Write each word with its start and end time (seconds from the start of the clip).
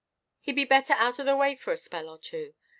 He 0.39 0.51
be 0.51 0.65
better 0.65 0.93
out 0.93 1.19
of 1.19 1.27
the 1.27 1.35
way 1.37 1.55
for 1.55 1.71
a 1.71 1.77
spell 1.77 2.09
or 2.09 2.17
two. 2.17 2.55